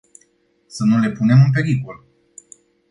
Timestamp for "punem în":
1.11-1.51